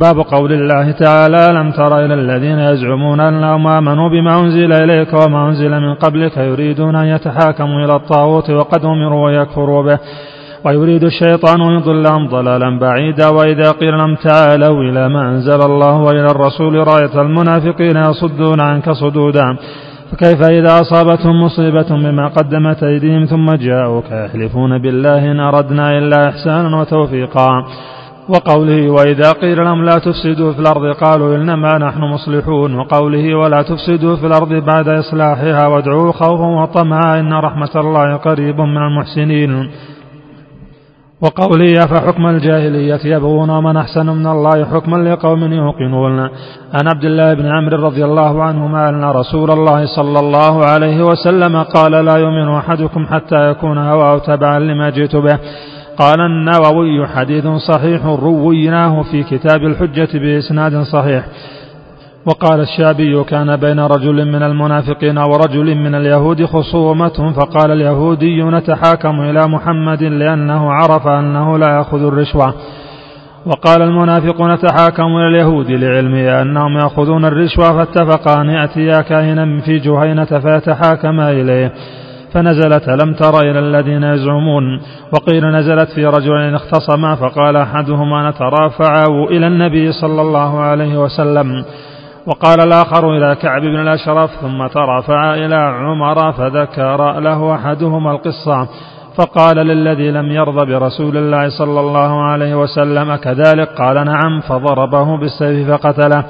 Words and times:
باب 0.00 0.18
قول 0.18 0.52
الله 0.52 0.90
تعالى 0.90 1.58
لم 1.58 1.70
تر 1.70 2.04
إلى 2.04 2.14
الذين 2.14 2.58
يزعمون 2.58 3.20
أنهم 3.20 3.66
آمنوا 3.66 4.08
بما 4.08 4.40
أنزل 4.40 4.72
إليك 4.72 5.12
وما 5.12 5.48
أنزل 5.48 5.70
من 5.70 5.94
قبلك 5.94 6.36
يريدون 6.36 6.96
أن 6.96 7.06
يتحاكموا 7.06 7.84
إلى 7.84 7.96
الطاغوت 7.96 8.50
وقد 8.50 8.84
أمروا 8.84 9.26
ويكفروا 9.26 9.82
به 9.82 9.98
ويريد 10.64 11.04
الشيطان 11.04 11.60
أن 11.62 11.72
يضلهم 11.72 12.28
ضلالا 12.28 12.78
بعيدا 12.78 13.28
وإذا 13.28 13.70
قيل 13.70 13.98
لهم 13.98 14.14
تعالوا 14.14 14.82
إلى 14.82 15.08
ما 15.08 15.28
أنزل 15.30 15.60
الله 15.62 15.96
وإلى 16.02 16.26
الرسول 16.30 16.88
رأيت 16.88 17.16
المنافقين 17.16 17.96
يصدون 17.96 18.60
عنك 18.60 18.90
صدودا 18.90 19.56
فكيف 20.12 20.42
إذا 20.50 20.80
أصابتهم 20.80 21.42
مصيبة 21.42 21.88
بما 21.88 22.28
قدمت 22.28 22.82
أيديهم 22.82 23.24
ثم 23.24 23.46
جاءوك 23.54 24.04
يحلفون 24.10 24.78
بالله 24.78 25.32
إن 25.32 25.40
أردنا 25.40 25.98
إلا 25.98 26.28
إحسانا 26.28 26.80
وتوفيقا؟ 26.80 27.64
وقوله 28.28 28.90
وإذا 28.90 29.32
قيل 29.32 29.64
لهم 29.64 29.84
لا 29.84 29.98
تفسدوا 29.98 30.52
في 30.52 30.60
الأرض 30.60 30.94
قالوا 30.96 31.36
إنما 31.36 31.78
نحن 31.78 32.00
مصلحون 32.00 32.74
وقوله 32.74 33.34
ولا 33.34 33.62
تفسدوا 33.62 34.16
في 34.16 34.26
الأرض 34.26 34.52
بعد 34.52 34.88
إصلاحها 34.88 35.66
وادعوا 35.66 36.12
خوفا 36.12 36.46
وطمعا 36.46 37.20
إن 37.20 37.32
رحمة 37.32 37.70
الله 37.76 38.16
قريب 38.16 38.60
من 38.60 38.76
المحسنين. 38.76 39.70
وقوله 41.22 41.84
أفحكم 41.84 42.26
الجاهلية 42.26 43.00
يبغون 43.04 43.50
ومن 43.50 43.76
أحسن 43.76 44.06
من 44.06 44.26
الله 44.26 44.64
حكما 44.64 44.96
لقوم 44.96 45.52
يوقنون. 45.52 46.20
عن 46.74 46.88
عبد 46.94 47.04
الله 47.04 47.34
بن 47.34 47.46
عمرو 47.46 47.86
رضي 47.86 48.04
الله 48.04 48.42
عنهما 48.42 48.88
أن 48.88 49.04
رسول 49.04 49.50
الله 49.50 49.86
صلى 49.96 50.18
الله 50.20 50.64
عليه 50.64 51.02
وسلم 51.02 51.62
قال 51.62 51.92
لا 52.04 52.16
يؤمن 52.16 52.48
أحدكم 52.54 53.06
حتى 53.06 53.50
يكون 53.50 53.78
هواه 53.78 54.18
تبعا 54.18 54.58
لما 54.58 54.90
جئت 54.90 55.16
به. 55.16 55.38
قال 55.98 56.20
النووي 56.20 57.06
حديث 57.06 57.46
صحيح 57.46 58.06
رويناه 58.06 59.02
في 59.02 59.22
كتاب 59.22 59.64
الحجة 59.64 60.08
بإسناد 60.14 60.82
صحيح. 60.82 61.24
وقال 62.26 62.60
الشعبي 62.60 63.24
كان 63.24 63.56
بين 63.56 63.80
رجل 63.80 64.24
من 64.32 64.42
المنافقين 64.42 65.18
ورجل 65.18 65.74
من 65.74 65.94
اليهود 65.94 66.44
خصومة 66.44 67.32
فقال 67.36 67.70
اليهودي 67.70 68.42
نتحاكم 68.42 69.20
إلى 69.20 69.46
محمد 69.48 70.02
لأنه 70.02 70.72
عرف 70.72 71.06
أنه 71.06 71.58
لا 71.58 71.76
يأخذ 71.76 72.02
الرشوة. 72.06 72.54
وقال 73.46 73.82
المنافق 73.82 74.42
نتحاكم 74.42 75.02
إلى 75.16 75.28
اليهود 75.28 75.70
لعلمه 75.70 76.42
أنهم 76.42 76.76
يأخذون 76.78 77.24
الرشوة 77.24 77.72
فاتفقا 77.72 78.40
أن 78.40 78.50
يأتيا 78.50 79.00
كاهنا 79.00 79.60
في 79.60 79.78
جهينة 79.78 80.24
فيتحاكما 80.24 81.30
إليه. 81.30 81.72
فنزلت 82.34 82.88
ألم 82.88 83.14
تر 83.14 83.40
إلى 83.40 83.58
الذين 83.58 84.02
يزعمون 84.02 84.80
وقيل 85.12 85.44
نزلت 85.46 85.88
في 85.90 86.06
رجلين 86.06 86.54
اختصما 86.54 87.14
فقال 87.14 87.56
أحدهما 87.56 88.30
نترافعا 88.30 89.06
إلى 89.30 89.46
النبي 89.46 89.92
صلى 89.92 90.20
الله 90.20 90.60
عليه 90.60 90.96
وسلم 90.96 91.64
وقال 92.26 92.60
الآخر 92.60 93.16
إلى 93.16 93.34
كعب 93.34 93.62
بن 93.62 93.80
الأشرف 93.80 94.30
ثم 94.30 94.66
ترفع 94.66 95.34
إلى 95.34 95.54
عمر 95.54 96.32
فذكر 96.32 97.20
له 97.20 97.54
أحدهما 97.54 98.10
القصة 98.10 98.68
فقال 99.18 99.56
للذي 99.56 100.10
لم 100.10 100.32
يرضى 100.32 100.72
برسول 100.72 101.16
الله 101.16 101.48
صلى 101.48 101.80
الله 101.80 102.22
عليه 102.24 102.54
وسلم 102.54 103.16
كذلك 103.16 103.68
قال 103.68 104.04
نعم 104.04 104.40
فضربه 104.40 105.16
بالسيف 105.16 105.70
فقتله 105.70 106.24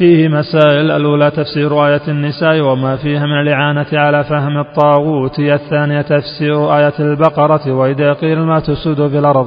فيه 0.00 0.28
مسائل 0.28 0.90
الأولى 0.90 1.30
تفسير 1.30 1.86
آية 1.86 2.00
النساء 2.08 2.60
وما 2.60 2.96
فيها 2.96 3.26
من 3.26 3.40
الإعانة 3.40 3.86
على 3.92 4.24
فهم 4.24 4.58
الطاغوت 4.58 5.38
الثانية 5.38 6.02
تفسير 6.02 6.76
آية 6.76 6.92
البقرة 7.00 7.72
وإذا 7.72 8.12
قيل 8.12 8.38
ما 8.38 8.60
تسود 8.60 9.08
في 9.08 9.18
الأرض. 9.18 9.46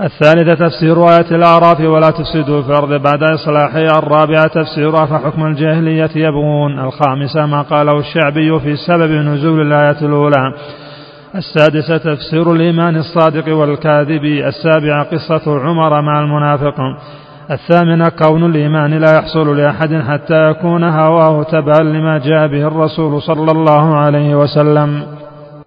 الثالثة 0.00 0.54
تفسير 0.54 1.08
آية 1.08 1.30
الأعراف 1.30 1.80
ولا 1.80 2.10
تفسدوا 2.10 2.62
في 2.62 2.68
الأرض 2.68 3.02
بعد 3.02 3.22
إصلاحها 3.22 3.98
الرابعة 3.98 4.46
تفسير 4.46 5.04
أفحكم 5.04 5.46
الجاهلية 5.46 6.10
يبغون. 6.16 6.78
الخامسة 6.78 7.46
ما 7.46 7.62
قاله 7.62 7.98
الشعبي 7.98 8.60
في 8.60 8.76
سبب 8.76 9.10
نزول 9.10 9.66
الآية 9.66 10.00
الأولى. 10.02 10.52
السادسة 11.34 11.96
تفسير 11.96 12.52
الإيمان 12.52 12.96
الصادق 12.96 13.56
والكاذب. 13.56 14.24
السابعة 14.24 15.04
قصة 15.04 15.60
عمر 15.60 16.02
مع 16.02 16.20
المنافق. 16.20 16.76
الثامنة 17.50 18.08
كون 18.08 18.44
الإيمان 18.44 18.94
لا 18.94 19.14
يحصل 19.18 19.56
لأحد 19.56 19.94
حتى 19.94 20.50
يكون 20.50 20.84
هواه 20.84 21.42
تبعا 21.42 21.80
لما 21.80 22.18
جاء 22.18 22.46
به 22.46 22.66
الرسول 22.66 23.22
صلى 23.22 23.50
الله 23.50 23.96
عليه 23.96 24.34
وسلم. 24.34 25.06